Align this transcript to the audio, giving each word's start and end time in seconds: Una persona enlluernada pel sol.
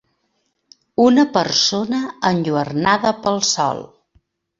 Una 1.03 1.25
persona 1.35 1.99
enlluernada 2.29 3.13
pel 3.27 3.39
sol. 3.51 3.83